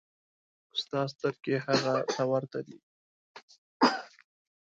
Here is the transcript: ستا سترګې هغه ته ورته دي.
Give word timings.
ستا 0.81 1.01
سترګې 1.13 1.57
هغه 1.67 1.93
ته 2.13 2.23
ورته 2.31 2.59
دي. 2.67 2.77